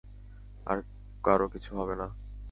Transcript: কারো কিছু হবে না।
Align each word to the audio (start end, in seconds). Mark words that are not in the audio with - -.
কারো 1.23 1.47
কিছু 1.49 1.71
হবে 1.75 1.95
না। 1.95 2.07